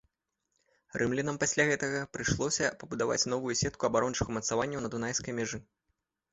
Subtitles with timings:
[1.01, 5.65] Рымлянам пасля гэтага прыйшлося пабудаваць новую сетку абарончых умацаванняў на дунайскай мяжы.